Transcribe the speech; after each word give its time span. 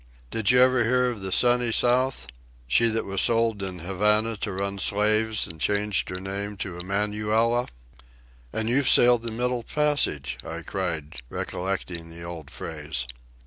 Did 0.31 0.49
you 0.49 0.59
ever 0.59 0.83
hear 0.83 1.11
of 1.11 1.21
the 1.21 1.31
Sunny 1.31 1.71
South?—she 1.71 2.87
that 2.87 3.05
was 3.05 3.21
sold 3.21 3.61
in 3.61 3.77
Havana 3.77 4.35
to 4.37 4.51
run 4.51 4.79
slaves 4.79 5.47
an' 5.47 5.59
changed 5.59 6.09
her 6.09 6.19
name 6.19 6.57
to 6.57 6.79
Emanuela?" 6.79 7.67
"And 8.51 8.67
you've 8.67 8.89
sailed 8.89 9.21
the 9.21 9.29
Middle 9.29 9.61
Passage!" 9.61 10.39
I 10.43 10.63
cried, 10.63 11.21
recollecting 11.29 12.09
the 12.09 12.23
old 12.23 12.49
phrase. 12.49 13.05